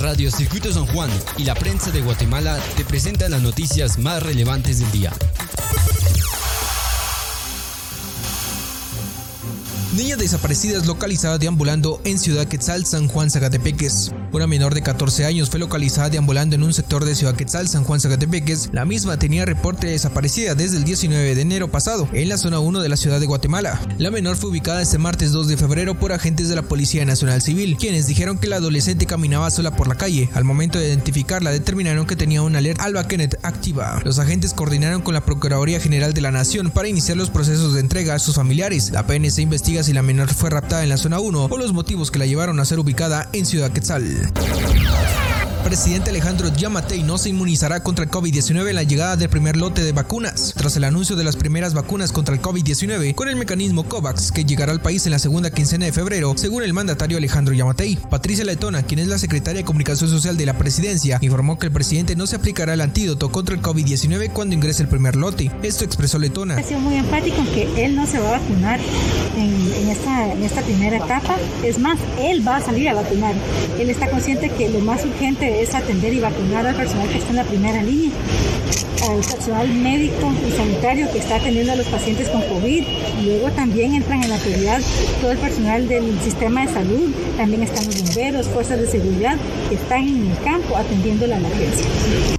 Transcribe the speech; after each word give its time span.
Radio 0.00 0.30
Circuito 0.30 0.72
San 0.72 0.86
Juan 0.86 1.10
y 1.36 1.44
la 1.44 1.54
prensa 1.54 1.90
de 1.90 2.00
Guatemala 2.00 2.58
te 2.74 2.86
presentan 2.86 3.32
las 3.32 3.42
noticias 3.42 3.98
más 3.98 4.22
relevantes 4.22 4.80
del 4.80 4.90
día. 4.92 5.12
Niña 10.00 10.16
desaparecida 10.16 10.78
es 10.78 10.86
localizada 10.86 11.36
deambulando 11.36 12.00
en 12.04 12.18
Ciudad 12.18 12.48
Quetzal, 12.48 12.86
San 12.86 13.06
Juan 13.06 13.30
Zacatepeques. 13.30 14.12
Una 14.32 14.46
menor 14.46 14.72
de 14.72 14.80
14 14.80 15.26
años 15.26 15.50
fue 15.50 15.60
localizada 15.60 16.08
deambulando 16.08 16.56
en 16.56 16.62
un 16.62 16.72
sector 16.72 17.04
de 17.04 17.14
Ciudad 17.14 17.34
Quetzal, 17.34 17.68
San 17.68 17.84
Juan 17.84 18.00
Zacatepeques. 18.00 18.70
La 18.72 18.86
misma 18.86 19.18
tenía 19.18 19.44
reporte 19.44 19.88
de 19.88 19.92
desaparecida 19.92 20.54
desde 20.54 20.78
el 20.78 20.84
19 20.84 21.34
de 21.34 21.42
enero 21.42 21.70
pasado 21.70 22.08
en 22.14 22.30
la 22.30 22.38
zona 22.38 22.60
1 22.60 22.80
de 22.80 22.88
la 22.88 22.96
ciudad 22.96 23.20
de 23.20 23.26
Guatemala. 23.26 23.78
La 23.98 24.10
menor 24.10 24.36
fue 24.38 24.48
ubicada 24.48 24.80
este 24.80 24.96
martes 24.96 25.32
2 25.32 25.48
de 25.48 25.58
febrero 25.58 25.98
por 25.98 26.12
agentes 26.12 26.48
de 26.48 26.56
la 26.56 26.62
Policía 26.62 27.04
Nacional 27.04 27.42
Civil, 27.42 27.76
quienes 27.76 28.06
dijeron 28.06 28.38
que 28.38 28.48
la 28.48 28.56
adolescente 28.56 29.04
caminaba 29.04 29.50
sola 29.50 29.76
por 29.76 29.86
la 29.86 29.96
calle. 29.96 30.30
Al 30.32 30.44
momento 30.44 30.78
de 30.78 30.88
identificarla, 30.88 31.50
determinaron 31.50 32.06
que 32.06 32.16
tenía 32.16 32.40
una 32.40 32.56
alerta 32.56 32.84
Alba 32.84 33.06
Kenneth 33.06 33.38
activa. 33.42 34.00
Los 34.02 34.18
agentes 34.18 34.54
coordinaron 34.54 35.02
con 35.02 35.12
la 35.12 35.26
Procuraduría 35.26 35.78
General 35.78 36.14
de 36.14 36.22
la 36.22 36.30
Nación 36.30 36.70
para 36.70 36.88
iniciar 36.88 37.18
los 37.18 37.28
procesos 37.28 37.74
de 37.74 37.80
entrega 37.80 38.14
a 38.14 38.18
sus 38.18 38.36
familiares. 38.36 38.92
La 38.92 39.06
PNC 39.06 39.40
investiga 39.40 39.82
si 39.82 39.89
la 39.92 40.02
menor 40.02 40.32
fue 40.32 40.50
raptada 40.50 40.82
en 40.82 40.88
la 40.88 40.96
zona 40.96 41.20
1 41.20 41.48
o 41.50 41.58
los 41.58 41.72
motivos 41.72 42.10
que 42.10 42.18
la 42.18 42.26
llevaron 42.26 42.60
a 42.60 42.64
ser 42.64 42.78
ubicada 42.78 43.28
en 43.32 43.46
Ciudad 43.46 43.72
Quetzal 43.72 44.30
presidente 45.60 46.10
Alejandro 46.10 46.48
Yamatei 46.48 47.02
no 47.02 47.18
se 47.18 47.28
inmunizará 47.30 47.82
contra 47.82 48.04
el 48.04 48.10
COVID-19 48.10 48.68
en 48.68 48.74
la 48.74 48.82
llegada 48.82 49.16
del 49.16 49.28
primer 49.28 49.56
lote 49.56 49.82
de 49.82 49.92
vacunas, 49.92 50.54
tras 50.56 50.76
el 50.76 50.84
anuncio 50.84 51.16
de 51.16 51.24
las 51.24 51.36
primeras 51.36 51.74
vacunas 51.74 52.12
contra 52.12 52.34
el 52.34 52.42
COVID-19 52.42 53.14
con 53.14 53.28
el 53.28 53.36
mecanismo 53.36 53.84
COVAX 53.84 54.32
que 54.32 54.44
llegará 54.44 54.72
al 54.72 54.80
país 54.80 55.06
en 55.06 55.12
la 55.12 55.18
segunda 55.18 55.50
quincena 55.50 55.86
de 55.86 55.92
febrero, 55.92 56.34
según 56.36 56.62
el 56.62 56.72
mandatario 56.72 57.18
Alejandro 57.18 57.54
Yamatei. 57.54 57.96
Patricia 57.96 58.44
Letona, 58.44 58.82
quien 58.82 59.00
es 59.00 59.08
la 59.08 59.18
secretaria 59.18 59.60
de 59.60 59.64
Comunicación 59.64 60.10
Social 60.10 60.36
de 60.36 60.46
la 60.46 60.58
presidencia, 60.58 61.18
informó 61.20 61.58
que 61.58 61.66
el 61.66 61.72
presidente 61.72 62.16
no 62.16 62.26
se 62.26 62.36
aplicará 62.36 62.74
el 62.74 62.80
antídoto 62.80 63.30
contra 63.30 63.54
el 63.54 63.62
COVID-19 63.62 64.32
cuando 64.32 64.54
ingrese 64.54 64.82
el 64.82 64.88
primer 64.88 65.16
lote. 65.16 65.50
Esto 65.62 65.84
expresó 65.84 66.18
Letona. 66.18 66.56
Ha 66.56 66.62
sido 66.62 66.80
muy 66.80 66.96
empático 66.96 67.36
en 67.38 67.46
que 67.46 67.84
él 67.84 67.96
no 67.96 68.06
se 68.06 68.18
va 68.18 68.28
a 68.28 68.38
vacunar 68.38 68.80
en, 69.36 69.88
esta, 69.88 70.32
en 70.32 70.42
esta 70.42 70.62
primera 70.62 70.96
etapa. 70.96 71.36
Es 71.64 71.78
más, 71.78 71.98
él 72.20 72.46
va 72.46 72.56
a 72.56 72.60
salir 72.60 72.88
a 72.88 72.94
vacunar. 72.94 73.34
Él 73.78 73.90
está 73.90 74.10
consciente 74.10 74.50
que 74.50 74.68
lo 74.68 74.80
más 74.80 75.04
urgente 75.04 75.49
es 75.50 75.74
atender 75.74 76.12
y 76.12 76.20
vacunar 76.20 76.66
al 76.66 76.74
personal 76.74 77.08
que 77.08 77.18
está 77.18 77.30
en 77.30 77.36
la 77.36 77.44
primera 77.44 77.82
línea, 77.82 78.10
al 79.08 79.20
personal 79.20 79.68
médico 79.68 80.32
y 80.46 80.52
sanitario 80.52 81.10
que 81.12 81.18
está 81.18 81.36
atendiendo 81.36 81.72
a 81.72 81.76
los 81.76 81.86
pacientes 81.86 82.28
con 82.28 82.42
COVID. 82.42 82.84
Luego 83.24 83.50
también 83.52 83.94
entran 83.94 84.22
en 84.22 84.30
la 84.30 84.38
prioridad 84.38 84.80
todo 85.20 85.32
el 85.32 85.38
personal 85.38 85.88
del 85.88 86.20
sistema 86.20 86.66
de 86.66 86.72
salud, 86.72 87.10
también 87.36 87.62
están 87.62 87.86
los 87.86 88.02
bomberos, 88.02 88.46
fuerzas 88.48 88.80
de 88.80 88.90
seguridad 88.90 89.36
que 89.68 89.74
están 89.74 90.08
en 90.08 90.30
el 90.30 90.38
campo 90.44 90.76
atendiendo 90.76 91.26
la 91.26 91.38
emergencia. 91.38 91.86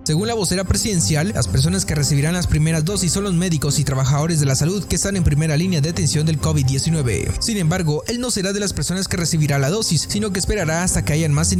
Según 0.03 0.27
la 0.27 0.33
vocera 0.33 0.63
presidencial, 0.63 1.31
las 1.33 1.47
personas 1.47 1.85
que 1.85 1.95
recibirán 1.95 2.33
las 2.33 2.47
primeras 2.47 2.85
dosis 2.85 3.11
son 3.11 3.23
los 3.23 3.33
médicos 3.33 3.79
y 3.79 3.83
trabajadores 3.83 4.39
de 4.39 4.45
la 4.45 4.55
salud 4.55 4.83
que 4.85 4.95
están 4.95 5.15
en 5.15 5.23
primera 5.23 5.57
línea 5.57 5.81
de 5.81 5.89
atención 5.89 6.25
del 6.25 6.39
COVID-19. 6.39 7.39
Sin 7.39 7.57
embargo, 7.57 8.03
él 8.07 8.19
no 8.19 8.31
será 8.31 8.53
de 8.53 8.59
las 8.59 8.73
personas 8.73 9.07
que 9.07 9.17
recibirá 9.17 9.59
la 9.59 9.69
dosis, 9.69 10.07
sino 10.09 10.31
que 10.31 10.39
esperará 10.39 10.83
hasta 10.83 11.03
que 11.03 11.13
hayan 11.13 11.33
más 11.33 11.51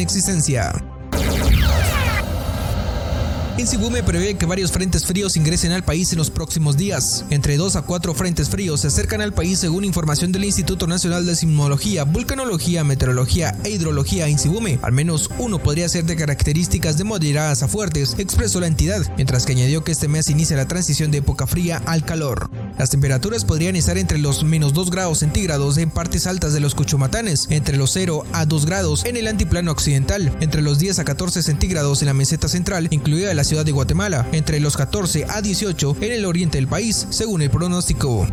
en. 3.62 3.72
Insibume 3.72 4.04
prevé 4.04 4.34
que 4.36 4.45
varios 4.45 4.72
frentes 4.72 5.06
fríos 5.06 5.38
ingresen 5.38 5.72
al 5.72 5.84
país 5.84 6.12
en 6.12 6.17
los 6.17 6.30
próximos 6.30 6.76
días. 6.76 7.23
Entre 7.30 7.56
2 7.56 7.78
a 7.78 7.81
4 7.84 8.14
frentes 8.14 8.50
fríos 8.50 8.81
se 8.81 8.88
acercan 8.88 9.22
al 9.22 9.34
país 9.34 9.59
según 9.59 9.86
información 9.86 10.34
del 10.34 10.44
Instituto 10.44 10.88
Nacional 10.88 11.26
de 11.26 11.36
Sismología, 11.38 12.03
Vulcanología, 12.03 12.84
Meteorología 12.84 13.56
e 13.64 13.70
Hidrología 13.70 14.28
Insibume. 14.28 14.78
Al 14.81 14.92
menos 14.92 15.30
uno 15.38 15.58
podría 15.59 15.88
ser 15.88 16.03
de 16.03 16.18
características 16.18 16.98
de 16.98 17.06
moderadas 17.06 17.64
a 17.64 17.70
fuertes, 17.70 18.16
expresó 18.20 18.59
la 18.59 18.68
entidad, 18.68 19.02
mientras 19.16 19.45
que 19.45 19.53
añadió 19.53 19.84
que 19.84 19.94
este 19.94 20.09
mes 20.09 20.30
inicia 20.30 20.58
la 20.58 20.68
transición 20.68 21.09
de 21.09 21.19
época 21.19 21.47
fría 21.47 21.81
al 21.86 22.03
calor. 22.03 22.50
Las 22.81 22.90
temperaturas 22.90 23.46
podrían 23.46 23.75
estar 23.75 24.00
entre 24.00 24.18
los 24.18 24.44
menos 24.44 24.74
2 24.74 24.90
grados 24.90 25.19
centígrados 25.19 25.78
en 25.78 25.92
partes 25.92 26.25
altas 26.25 26.52
de 26.52 26.59
los 26.59 26.74
Cuchumatanes, 26.74 27.46
entre 27.52 27.78
los 27.78 27.92
0 27.92 28.25
a 28.34 28.47
2 28.47 28.66
grados 28.66 29.06
en 29.06 29.18
el 29.18 29.28
antiplano 29.28 29.72
occidental, 29.72 30.36
entre 30.40 30.64
los 30.64 30.80
10 30.80 30.97
a 30.97 31.06
14 31.06 31.44
centígrados 31.44 32.02
en 32.02 32.08
la 32.08 32.16
meseta 32.16 32.47
central, 32.47 32.88
incluida 32.90 33.36
la 33.36 33.44
ciudad 33.44 33.66
de 33.66 33.72
Guatemala, 33.72 34.28
entre 34.31 34.59
los 34.59 34.78
14 34.78 35.28
a 35.30 35.44
18 35.44 35.97
en 36.02 36.12
el 36.12 36.25
oriente 36.25 36.58
del 36.58 36.68
país, 36.68 37.06
según 37.12 37.44
el 37.44 37.52
pronóstico. 37.52 38.28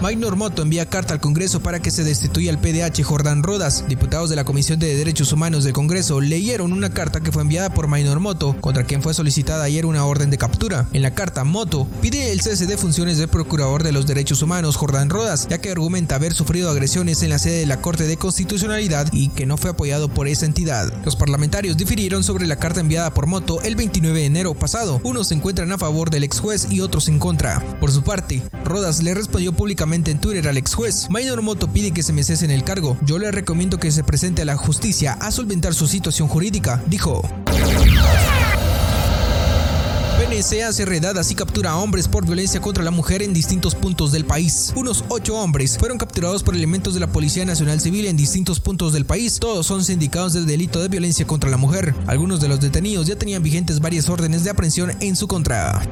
Maynor 0.00 0.36
Moto 0.36 0.62
envía 0.62 0.86
carta 0.86 1.12
al 1.12 1.20
Congreso 1.20 1.60
para 1.60 1.80
que 1.80 1.90
se 1.90 2.04
destituya 2.04 2.50
al 2.50 2.58
PDH 2.58 3.02
Jordán 3.02 3.42
Rodas. 3.42 3.84
Diputados 3.86 4.30
de 4.30 4.36
la 4.36 4.44
Comisión 4.44 4.78
de 4.78 4.96
Derechos 4.96 5.30
Humanos 5.30 5.62
del 5.62 5.74
Congreso 5.74 6.22
leyeron 6.22 6.72
una 6.72 6.88
carta 6.88 7.20
que 7.20 7.30
fue 7.30 7.42
enviada 7.42 7.74
por 7.74 7.86
Maynor 7.86 8.18
Moto, 8.18 8.56
contra 8.62 8.84
quien 8.84 9.02
fue 9.02 9.12
solicitada 9.12 9.64
ayer 9.64 9.84
una 9.84 10.06
orden 10.06 10.30
de 10.30 10.38
captura. 10.38 10.88
En 10.94 11.02
la 11.02 11.14
carta, 11.14 11.44
Moto 11.44 11.86
pide 12.00 12.32
el 12.32 12.40
cese 12.40 12.66
de 12.66 12.78
funciones 12.78 13.18
del 13.18 13.28
Procurador 13.28 13.82
de 13.82 13.92
los 13.92 14.06
Derechos 14.06 14.40
Humanos 14.40 14.76
Jordán 14.76 15.10
Rodas, 15.10 15.48
ya 15.50 15.58
que 15.58 15.70
argumenta 15.70 16.14
haber 16.14 16.32
sufrido 16.32 16.70
agresiones 16.70 17.22
en 17.22 17.28
la 17.28 17.38
sede 17.38 17.58
de 17.58 17.66
la 17.66 17.82
Corte 17.82 18.06
de 18.06 18.16
Constitucionalidad 18.16 19.06
y 19.12 19.28
que 19.28 19.44
no 19.44 19.58
fue 19.58 19.70
apoyado 19.70 20.08
por 20.08 20.28
esa 20.28 20.46
entidad. 20.46 20.90
Los 21.04 21.16
parlamentarios 21.16 21.76
difirieron 21.76 22.24
sobre 22.24 22.46
la 22.46 22.56
carta 22.56 22.80
enviada 22.80 23.12
por 23.12 23.26
Moto 23.26 23.60
el 23.62 23.76
29 23.76 24.18
de 24.18 24.24
enero 24.24 24.54
pasado. 24.54 24.98
Unos 25.04 25.28
se 25.28 25.34
encuentran 25.34 25.70
a 25.72 25.78
favor 25.78 26.08
del 26.08 26.24
ex 26.24 26.40
juez 26.40 26.68
y 26.70 26.80
otros 26.80 27.08
en 27.08 27.18
contra. 27.18 27.60
Por 27.80 27.92
su 27.92 28.02
parte, 28.02 28.42
Rodas 28.64 29.02
le 29.02 29.12
respondió 29.12 29.52
públicamente 29.52 29.89
en 29.92 30.20
Twitter 30.20 30.46
al 30.48 30.56
ex 30.56 30.74
juez. 30.74 31.08
Maynor 31.10 31.42
Moto 31.42 31.72
pide 31.72 31.90
que 31.90 32.02
se 32.02 32.12
me 32.12 32.22
cese 32.22 32.44
en 32.44 32.52
el 32.52 32.62
cargo. 32.62 32.96
Yo 33.02 33.18
le 33.18 33.30
recomiendo 33.30 33.78
que 33.78 33.90
se 33.90 34.04
presente 34.04 34.42
a 34.42 34.44
la 34.44 34.56
justicia 34.56 35.14
a 35.14 35.30
solventar 35.32 35.74
su 35.74 35.88
situación 35.88 36.28
jurídica, 36.28 36.82
dijo. 36.86 37.22
PNC 40.16 40.62
hace 40.62 40.84
redadas 40.84 41.30
y 41.32 41.34
captura 41.34 41.72
a 41.72 41.76
hombres 41.78 42.06
por 42.06 42.24
violencia 42.24 42.60
contra 42.60 42.84
la 42.84 42.92
mujer 42.92 43.22
en 43.22 43.32
distintos 43.32 43.74
puntos 43.74 44.12
del 44.12 44.24
país. 44.24 44.72
Unos 44.76 45.04
ocho 45.08 45.34
hombres 45.36 45.76
fueron 45.76 45.98
capturados 45.98 46.44
por 46.44 46.54
elementos 46.54 46.94
de 46.94 47.00
la 47.00 47.08
Policía 47.08 47.44
Nacional 47.44 47.80
Civil 47.80 48.06
en 48.06 48.16
distintos 48.16 48.60
puntos 48.60 48.92
del 48.92 49.06
país. 49.06 49.38
Todos 49.40 49.66
son 49.66 49.82
sindicados 49.82 50.34
del 50.34 50.46
delito 50.46 50.80
de 50.80 50.88
violencia 50.88 51.26
contra 51.26 51.50
la 51.50 51.56
mujer. 51.56 51.94
Algunos 52.06 52.40
de 52.40 52.48
los 52.48 52.60
detenidos 52.60 53.08
ya 53.08 53.16
tenían 53.16 53.42
vigentes 53.42 53.80
varias 53.80 54.08
órdenes 54.08 54.44
de 54.44 54.50
aprehensión 54.50 54.92
en 55.00 55.16
su 55.16 55.26
contra. 55.26 55.82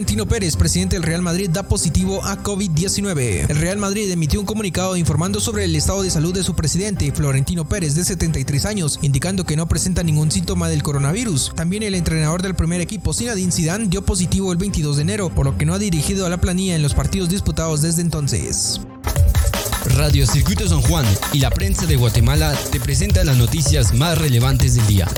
Florentino 0.00 0.26
Pérez, 0.26 0.56
presidente 0.56 0.96
del 0.96 1.02
Real 1.02 1.20
Madrid, 1.20 1.50
da 1.50 1.62
positivo 1.62 2.24
a 2.24 2.42
COVID-19. 2.42 3.50
El 3.50 3.56
Real 3.58 3.76
Madrid 3.76 4.10
emitió 4.10 4.40
un 4.40 4.46
comunicado 4.46 4.96
informando 4.96 5.40
sobre 5.40 5.66
el 5.66 5.76
estado 5.76 6.02
de 6.02 6.08
salud 6.08 6.32
de 6.32 6.42
su 6.42 6.54
presidente, 6.56 7.12
Florentino 7.12 7.68
Pérez, 7.68 7.94
de 7.94 8.06
73 8.06 8.64
años, 8.64 8.98
indicando 9.02 9.44
que 9.44 9.56
no 9.56 9.68
presenta 9.68 10.02
ningún 10.02 10.30
síntoma 10.30 10.70
del 10.70 10.82
coronavirus. 10.82 11.52
También 11.54 11.82
el 11.82 11.94
entrenador 11.94 12.40
del 12.40 12.54
primer 12.54 12.80
equipo, 12.80 13.12
Zinedine 13.12 13.52
Zidane, 13.52 13.88
dio 13.88 14.02
positivo 14.02 14.52
el 14.52 14.56
22 14.56 14.96
de 14.96 15.02
enero, 15.02 15.28
por 15.28 15.44
lo 15.44 15.58
que 15.58 15.66
no 15.66 15.74
ha 15.74 15.78
dirigido 15.78 16.24
a 16.24 16.30
la 16.30 16.40
planilla 16.40 16.76
en 16.76 16.82
los 16.82 16.94
partidos 16.94 17.28
disputados 17.28 17.82
desde 17.82 18.00
entonces. 18.00 18.80
Radio 19.96 20.26
Circuito 20.26 20.66
San 20.66 20.80
Juan 20.80 21.04
y 21.34 21.40
la 21.40 21.50
prensa 21.50 21.84
de 21.84 21.96
Guatemala 21.96 22.58
te 22.72 22.80
presenta 22.80 23.22
las 23.22 23.36
noticias 23.36 23.92
más 23.92 24.16
relevantes 24.16 24.76
del 24.76 24.86
día. 24.86 25.08